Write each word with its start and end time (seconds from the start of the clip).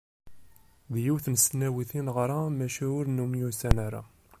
Deg 0.91 1.03
yiwet 1.05 1.25
n 1.29 1.33
tesnawit 1.35 1.91
i 1.99 2.01
neɣra 2.05 2.37
maca 2.57 2.85
ur 2.97 3.05
nemyussan 3.09 3.77
ara. 3.87 4.01